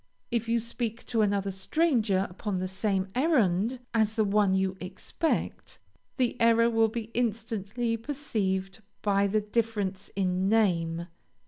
[0.31, 5.77] If you speak to another stranger upon the same errand as the one you expect,
[6.17, 11.05] the error will be instantly perceived by the difference in name.